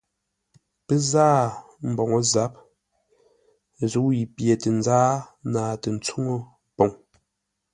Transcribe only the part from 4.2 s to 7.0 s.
pye tə nzáa naatə́ tsuŋə́ poŋ.